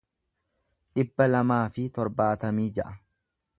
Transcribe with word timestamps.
dhibba 0.99 1.27
lamaa 1.35 1.61
fi 1.77 1.87
torbaatamii 1.99 2.69
ja'a 2.81 2.99